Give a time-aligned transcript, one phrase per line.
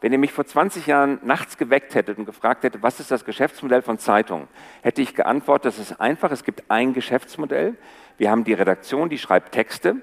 [0.00, 3.24] Wenn ihr mich vor 20 Jahren nachts geweckt hättet und gefragt hättet, was ist das
[3.24, 4.46] Geschäftsmodell von Zeitungen,
[4.82, 7.76] hätte ich geantwortet, das ist einfach, es gibt ein Geschäftsmodell.
[8.18, 9.96] Wir haben die Redaktion, die schreibt Texte.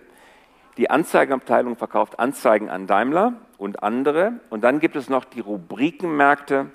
[0.77, 4.39] Die Anzeigenabteilung verkauft Anzeigen an Daimler und andere.
[4.49, 6.71] Und dann gibt es noch die Rubrikenmärkte.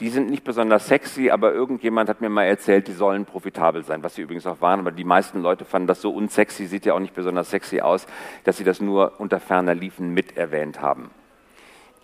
[0.00, 4.02] Die sind nicht besonders sexy, aber irgendjemand hat mir mal erzählt, die sollen profitabel sein,
[4.02, 4.80] was sie übrigens auch waren.
[4.80, 8.06] Aber die meisten Leute fanden das so unsexy, sieht ja auch nicht besonders sexy aus,
[8.44, 11.10] dass sie das nur unter ferner Liefen mit erwähnt haben.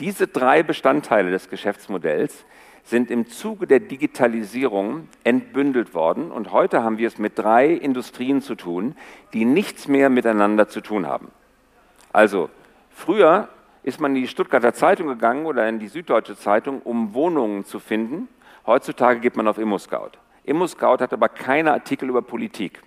[0.01, 2.45] Diese drei Bestandteile des Geschäftsmodells
[2.85, 8.41] sind im Zuge der Digitalisierung entbündelt worden und heute haben wir es mit drei Industrien
[8.41, 8.95] zu tun,
[9.33, 11.31] die nichts mehr miteinander zu tun haben.
[12.13, 12.49] Also
[12.91, 13.49] früher
[13.83, 17.79] ist man in die Stuttgarter Zeitung gegangen oder in die Süddeutsche Zeitung, um Wohnungen zu
[17.81, 18.29] finden.
[18.67, 20.13] Heutzutage geht man auf ImmoScout.
[20.45, 22.83] ImmoScout hat aber keine Artikel über Politik.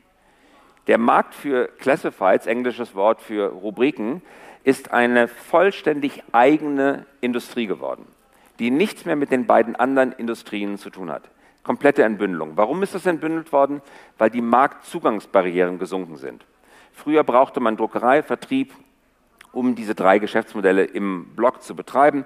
[0.92, 4.22] Der Markt für Classifieds, englisches Wort für Rubriken,
[4.66, 8.06] ist eine vollständig eigene Industrie geworden,
[8.60, 11.24] die nichts mehr mit den beiden anderen Industrien zu tun hat.
[11.64, 12.58] Komplette Entbündelung.
[12.58, 13.82] Warum ist das entbündelt worden?
[14.18, 16.44] Weil die Marktzugangsbarrieren gesunken sind.
[16.92, 18.74] Früher brauchte man Druckerei, Vertrieb,
[19.54, 22.26] um diese drei Geschäftsmodelle im Block zu betreiben,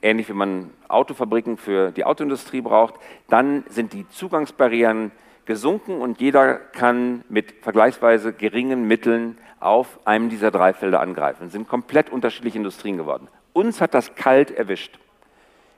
[0.00, 2.94] ähnlich wie man Autofabriken für die Autoindustrie braucht.
[3.28, 5.12] Dann sind die Zugangsbarrieren
[5.48, 11.46] gesunken und jeder kann mit vergleichsweise geringen Mitteln auf einem dieser drei Felder angreifen.
[11.46, 13.28] Es sind komplett unterschiedliche Industrien geworden.
[13.54, 14.98] Uns hat das kalt erwischt.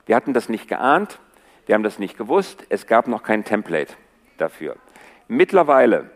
[0.05, 1.19] Wir hatten das nicht geahnt,
[1.65, 3.93] wir haben das nicht gewusst, es gab noch kein Template
[4.37, 4.75] dafür.
[5.29, 6.09] Mittlerweile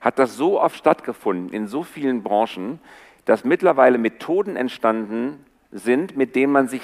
[0.00, 2.80] hat das so oft stattgefunden in so vielen Branchen,
[3.24, 6.82] dass mittlerweile Methoden entstanden sind, mit denen man sich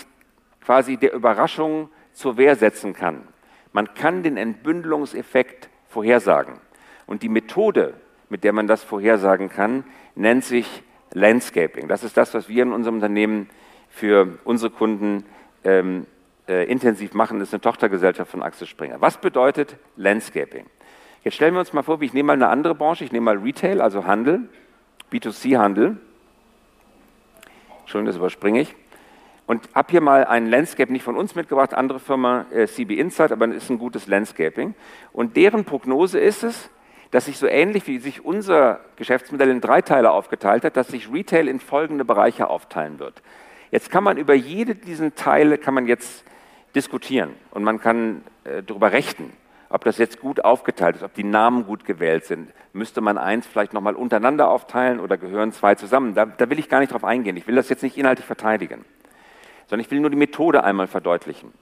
[0.65, 3.27] quasi der Überraschung zur Wehr setzen kann.
[3.75, 6.55] Man kann den Entbündelungseffekt vorhersagen.
[7.07, 7.95] Und die Methode,
[8.31, 11.89] mit der man das vorhersagen kann, nennt sich Landscaping.
[11.89, 13.51] Das ist das, was wir in unserem Unternehmen
[13.91, 15.25] für unsere Kunden
[15.65, 16.07] ähm,
[16.49, 17.41] äh, intensiv machen.
[17.41, 19.01] Das ist eine Tochtergesellschaft von Axel Springer.
[19.01, 20.67] Was bedeutet Landscaping?
[21.25, 23.39] Jetzt stellen wir uns mal vor, ich nehme mal eine andere Branche, ich nehme mal
[23.39, 24.49] Retail, also Handel,
[25.11, 25.97] B2C-Handel.
[27.81, 28.77] Entschuldigung, das überspringe ich.
[29.47, 33.31] Und habe hier mal ein Landscape nicht von uns mitgebracht, andere Firma äh, CB Insight,
[33.31, 34.75] aber es ist ein gutes Landscaping.
[35.13, 36.71] Und deren Prognose ist es,
[37.11, 41.13] dass sich so ähnlich wie sich unser Geschäftsmodell in drei Teile aufgeteilt hat, dass sich
[41.13, 43.23] Retail in folgende Bereiche aufteilen wird.
[43.71, 46.25] Jetzt kann man über jede dieser Teile kann man jetzt
[46.75, 49.33] diskutieren und man kann äh, darüber rechten,
[49.69, 52.51] ob das jetzt gut aufgeteilt ist, ob die Namen gut gewählt sind.
[52.73, 56.15] Müsste man eins vielleicht nochmal untereinander aufteilen oder gehören zwei zusammen?
[56.15, 57.37] Da, da will ich gar nicht drauf eingehen.
[57.37, 58.85] Ich will das jetzt nicht inhaltlich verteidigen,
[59.67, 61.53] sondern ich will nur die Methode einmal verdeutlichen.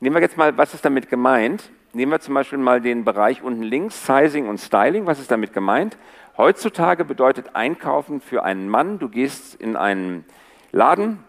[0.00, 1.70] Nehmen wir jetzt mal, was ist damit gemeint?
[1.92, 5.06] Nehmen wir zum Beispiel mal den Bereich unten links, Sizing und Styling.
[5.06, 5.96] Was ist damit gemeint?
[6.36, 10.24] Heutzutage bedeutet Einkaufen für einen Mann, du gehst in einen
[10.70, 11.22] Laden,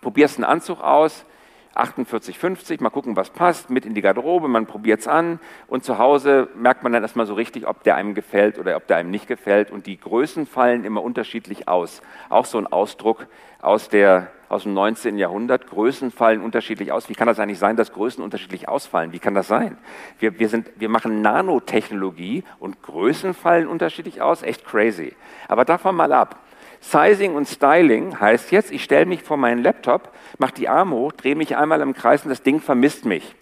[0.00, 1.26] probierst einen Anzug aus,
[1.74, 5.98] 48,50, mal gucken, was passt, mit in die Garderobe, man probiert es an und zu
[5.98, 9.10] Hause merkt man dann erstmal so richtig, ob der einem gefällt oder ob der einem
[9.10, 12.00] nicht gefällt und die Größen fallen immer unterschiedlich aus.
[12.28, 13.26] Auch so ein Ausdruck
[13.60, 15.18] aus, der, aus dem 19.
[15.18, 17.08] Jahrhundert, Größen fallen unterschiedlich aus.
[17.08, 19.12] Wie kann das eigentlich sein, dass Größen unterschiedlich ausfallen?
[19.12, 19.78] Wie kann das sein?
[20.18, 24.42] Wir, wir, sind, wir machen Nanotechnologie und Größen fallen unterschiedlich aus?
[24.42, 25.14] Echt crazy.
[25.48, 26.40] Aber davon mal ab.
[26.80, 31.12] Sizing und Styling heißt jetzt, ich stelle mich vor meinen Laptop, mache die Arme hoch,
[31.12, 33.34] drehe mich einmal im Kreis und das Ding vermisst mich.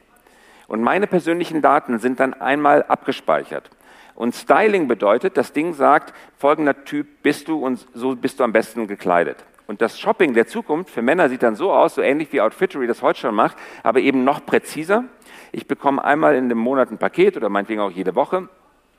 [0.66, 3.71] Und meine persönlichen Daten sind dann einmal abgespeichert.
[4.15, 8.53] Und Styling bedeutet, das Ding sagt, folgender Typ bist du und so bist du am
[8.53, 9.44] besten gekleidet.
[9.66, 12.86] Und das Shopping der Zukunft für Männer sieht dann so aus, so ähnlich wie Outfittery
[12.86, 15.04] das heute schon macht, aber eben noch präziser.
[15.53, 18.48] Ich bekomme einmal in dem Monat ein Paket oder meinetwegen auch jede Woche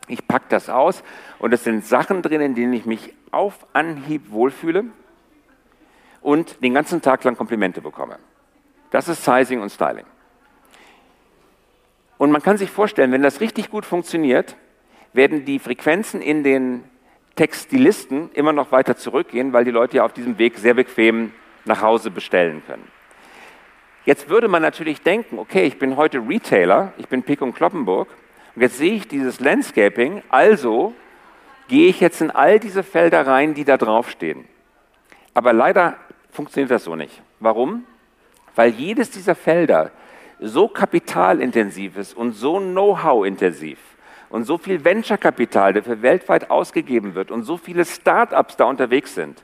[0.07, 1.03] ich packe das aus
[1.39, 4.85] und es sind Sachen drin, in denen ich mich auf Anhieb wohlfühle
[6.21, 8.19] und den ganzen Tag lang Komplimente bekomme.
[8.91, 10.05] Das ist Sizing und Styling.
[12.17, 14.55] Und man kann sich vorstellen, wenn das richtig gut funktioniert,
[15.13, 16.83] werden die Frequenzen in den
[17.35, 21.33] Textilisten immer noch weiter zurückgehen, weil die Leute ja auf diesem Weg sehr bequem
[21.65, 22.87] nach Hause bestellen können.
[24.05, 28.07] Jetzt würde man natürlich denken, okay, ich bin heute Retailer, ich bin Pick und Kloppenburg
[28.55, 30.93] und jetzt sehe ich dieses Landscaping, also
[31.67, 34.45] gehe ich jetzt in all diese Felder rein, die da draufstehen.
[35.33, 35.97] Aber leider
[36.31, 37.21] funktioniert das so nicht.
[37.39, 37.83] Warum?
[38.55, 39.91] Weil jedes dieser Felder
[40.39, 43.79] so kapitalintensiv ist und so Know-how-intensiv
[44.29, 49.43] und so viel Venture-Kapital dafür weltweit ausgegeben wird und so viele Start-ups da unterwegs sind,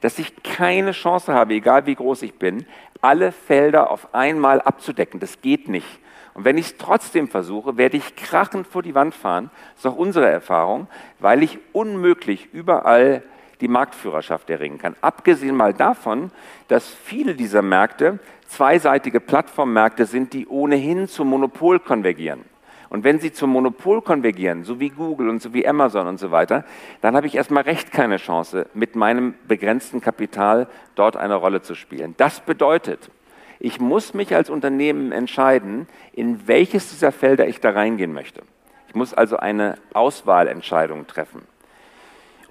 [0.00, 2.66] dass ich keine Chance habe, egal wie groß ich bin,
[3.00, 5.20] alle Felder auf einmal abzudecken.
[5.20, 6.00] Das geht nicht.
[6.34, 9.50] Und wenn ich es trotzdem versuche, werde ich krachend vor die Wand fahren.
[9.74, 10.86] Das ist auch unsere Erfahrung,
[11.18, 13.22] weil ich unmöglich überall
[13.62, 14.96] die Marktführerschaft erringen kann.
[15.00, 16.30] Abgesehen mal davon,
[16.68, 22.44] dass viele dieser Märkte zweiseitige Plattformmärkte sind, die ohnehin zum Monopol konvergieren.
[22.88, 26.30] Und wenn sie zum Monopol konvergieren, so wie Google und so wie Amazon und so
[26.30, 26.64] weiter,
[27.00, 31.74] dann habe ich erstmal recht keine Chance, mit meinem begrenzten Kapital dort eine Rolle zu
[31.74, 32.14] spielen.
[32.16, 33.10] Das bedeutet,
[33.58, 38.42] ich muss mich als Unternehmen entscheiden, in welches dieser Felder ich da reingehen möchte.
[38.88, 41.42] Ich muss also eine Auswahlentscheidung treffen.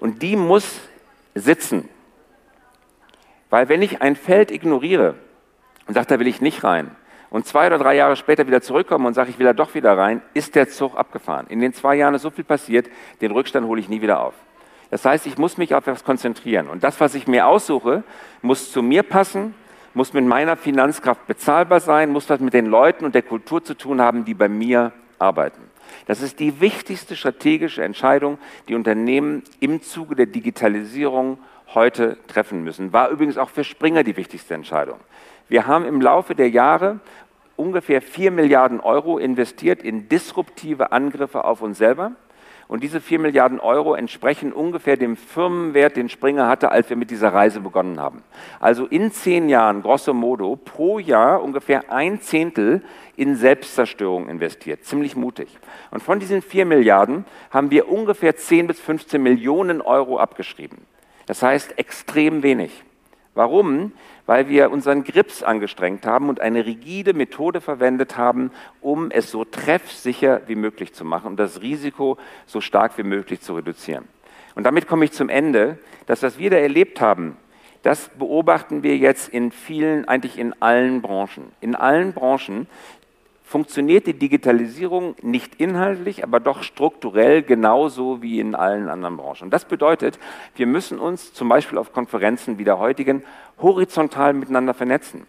[0.00, 0.80] Und die muss
[1.34, 1.88] sitzen.
[3.50, 5.14] Weil wenn ich ein Feld ignoriere
[5.86, 6.90] und sage, da will ich nicht rein,
[7.36, 9.98] und zwei oder drei Jahre später wieder zurückkomme und sage, ich will da doch wieder
[9.98, 11.44] rein, ist der Zug abgefahren.
[11.50, 12.88] In den zwei Jahren ist so viel passiert,
[13.20, 14.32] den Rückstand hole ich nie wieder auf.
[14.90, 16.66] Das heißt, ich muss mich auf etwas konzentrieren.
[16.66, 18.04] Und das, was ich mir aussuche,
[18.40, 19.54] muss zu mir passen,
[19.92, 23.74] muss mit meiner Finanzkraft bezahlbar sein, muss was mit den Leuten und der Kultur zu
[23.74, 25.60] tun haben, die bei mir arbeiten.
[26.06, 28.38] Das ist die wichtigste strategische Entscheidung,
[28.68, 31.36] die Unternehmen im Zuge der Digitalisierung
[31.74, 32.94] heute treffen müssen.
[32.94, 35.00] War übrigens auch für Springer die wichtigste Entscheidung.
[35.48, 36.98] Wir haben im Laufe der Jahre
[37.56, 42.12] ungefähr 4 Milliarden Euro investiert in disruptive Angriffe auf uns selber.
[42.68, 47.10] Und diese 4 Milliarden Euro entsprechen ungefähr dem Firmenwert, den Springer hatte, als wir mit
[47.10, 48.24] dieser Reise begonnen haben.
[48.58, 52.82] Also in zehn Jahren, grosso modo, pro Jahr ungefähr ein Zehntel
[53.14, 54.84] in Selbstzerstörung investiert.
[54.84, 55.48] Ziemlich mutig.
[55.92, 60.78] Und von diesen 4 Milliarden haben wir ungefähr 10 bis 15 Millionen Euro abgeschrieben.
[61.26, 62.82] Das heißt extrem wenig.
[63.36, 63.92] Warum?
[64.24, 68.50] Weil wir unseren Grips angestrengt haben und eine rigide Methode verwendet haben,
[68.80, 72.16] um es so treffsicher wie möglich zu machen und das Risiko
[72.46, 74.08] so stark wie möglich zu reduzieren.
[74.54, 75.78] Und damit komme ich zum Ende.
[76.06, 77.36] Das, was wir da erlebt haben,
[77.82, 81.52] das beobachten wir jetzt in vielen, eigentlich in allen Branchen.
[81.60, 82.66] In allen Branchen
[83.46, 89.50] funktioniert die Digitalisierung nicht inhaltlich, aber doch strukturell genauso wie in allen anderen Branchen.
[89.50, 90.18] Das bedeutet,
[90.56, 93.22] wir müssen uns zum Beispiel auf Konferenzen wie der heutigen
[93.62, 95.26] horizontal miteinander vernetzen.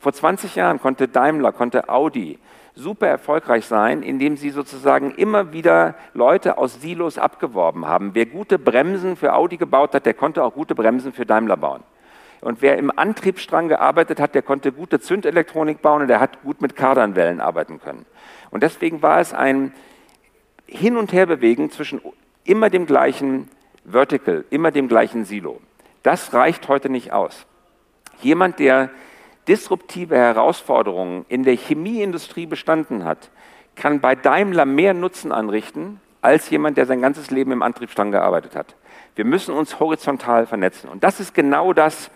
[0.00, 2.38] Vor 20 Jahren konnte Daimler, konnte Audi
[2.74, 8.14] super erfolgreich sein, indem sie sozusagen immer wieder Leute aus Silos abgeworben haben.
[8.14, 11.82] Wer gute Bremsen für Audi gebaut hat, der konnte auch gute Bremsen für Daimler bauen.
[12.42, 16.60] Und wer im Antriebsstrang gearbeitet hat, der konnte gute Zündelektronik bauen und der hat gut
[16.60, 18.04] mit Kardanwellen arbeiten können.
[18.50, 19.72] Und deswegen war es ein
[20.66, 22.00] Hin- und Herbewegen zwischen
[22.44, 23.48] immer dem gleichen
[23.84, 25.60] Vertical, immer dem gleichen Silo.
[26.02, 27.46] Das reicht heute nicht aus.
[28.20, 28.90] Jemand, der
[29.46, 33.30] disruptive Herausforderungen in der Chemieindustrie bestanden hat,
[33.76, 38.56] kann bei Daimler mehr Nutzen anrichten als jemand, der sein ganzes Leben im Antriebsstrang gearbeitet
[38.56, 38.74] hat.
[39.14, 40.88] Wir müssen uns horizontal vernetzen.
[40.88, 42.10] Und das ist genau das,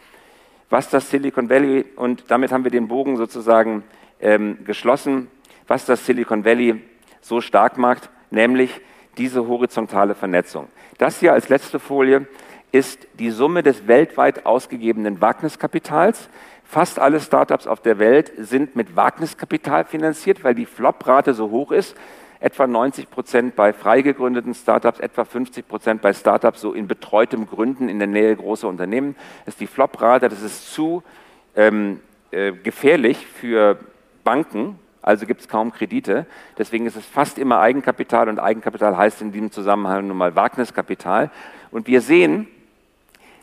[0.71, 3.85] was das Silicon Valley, und damit haben wir den Bogen sozusagen
[4.21, 5.29] ähm, geschlossen,
[5.67, 6.83] was das Silicon Valley
[7.21, 8.81] so stark macht, nämlich
[9.19, 10.69] diese horizontale Vernetzung.
[10.99, 12.27] Das hier als letzte Folie
[12.73, 16.29] ist die Summe des weltweit ausgegebenen Wagniskapitals.
[16.65, 21.71] Fast alle Startups auf der Welt sind mit Wagniskapital finanziert, weil die Flop-Rate so hoch
[21.71, 21.97] ist
[22.41, 27.47] etwa 90 Prozent bei frei gegründeten Startups, etwa 50 Prozent bei Startups so in betreutem
[27.47, 29.17] Gründen in der Nähe großer Unternehmen.
[29.45, 31.03] Das ist die Flop-Rate, das ist zu
[31.55, 32.01] ähm,
[32.31, 33.79] äh, gefährlich für
[34.25, 36.27] Banken, also gibt es kaum Kredite.
[36.59, 41.31] Deswegen ist es fast immer Eigenkapital und Eigenkapital heißt in diesem Zusammenhang nun mal Wagniskapital.
[41.71, 42.49] Und wir sehen,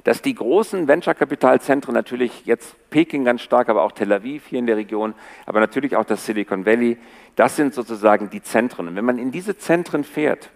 [0.03, 4.67] dass die großen Venture-Kapitalzentren natürlich jetzt Peking ganz stark, aber auch Tel Aviv hier in
[4.67, 5.13] der Region,
[5.45, 6.97] aber natürlich auch das Silicon Valley,
[7.35, 8.87] das sind sozusagen die Zentren.
[8.87, 10.49] Und wenn man in diese Zentren fährt,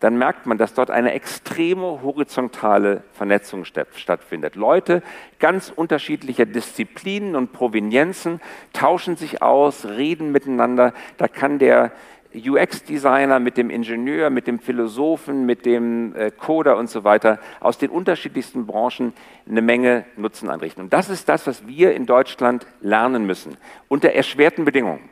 [0.00, 4.56] dann merkt man, dass dort eine extreme horizontale Vernetzung stattfindet.
[4.56, 5.02] Leute
[5.38, 8.40] ganz unterschiedlicher Disziplinen und Provenienzen
[8.72, 10.94] tauschen sich aus, reden miteinander.
[11.18, 11.92] Da kann der
[12.34, 17.78] UX-Designer, mit dem Ingenieur, mit dem Philosophen, mit dem äh, Coder und so weiter aus
[17.78, 19.12] den unterschiedlichsten Branchen
[19.48, 20.82] eine Menge Nutzen anrichten.
[20.82, 23.56] Und das ist das, was wir in Deutschland lernen müssen,
[23.88, 25.08] unter erschwerten Bedingungen.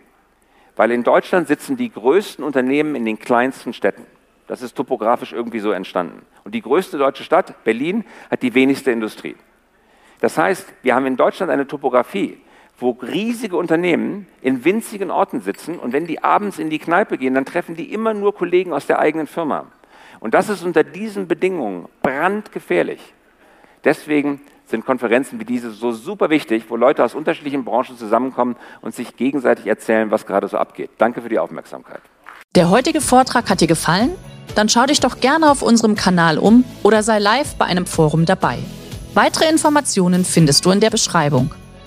[0.76, 4.06] Weil in Deutschland sitzen die größten Unternehmen in den kleinsten Städten.
[4.46, 6.24] Das ist topografisch irgendwie so entstanden.
[6.44, 9.36] Und die größte deutsche Stadt, Berlin, hat die wenigste Industrie.
[10.20, 12.40] Das heißt, wir haben in Deutschland eine Topografie,
[12.78, 17.34] wo riesige Unternehmen in winzigen Orten sitzen und wenn die abends in die Kneipe gehen,
[17.34, 19.66] dann treffen die immer nur Kollegen aus der eigenen Firma.
[20.20, 23.00] Und das ist unter diesen Bedingungen brandgefährlich.
[23.84, 28.94] Deswegen sind Konferenzen wie diese so super wichtig, wo Leute aus unterschiedlichen Branchen zusammenkommen und
[28.94, 30.90] sich gegenseitig erzählen, was gerade so abgeht.
[30.98, 32.00] Danke für die Aufmerksamkeit.
[32.54, 34.10] Der heutige Vortrag hat dir gefallen?
[34.54, 38.24] Dann schau dich doch gerne auf unserem Kanal um oder sei live bei einem Forum
[38.24, 38.58] dabei.
[39.14, 41.54] Weitere Informationen findest du in der Beschreibung.